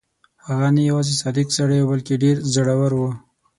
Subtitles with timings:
[0.47, 3.11] هغه نه یوازې صادق سړی وو بلکې ډېر زړه ور وو.